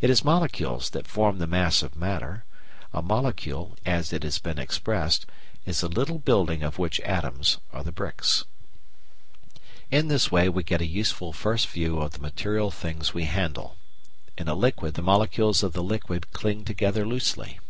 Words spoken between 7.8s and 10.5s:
the bricks. In this way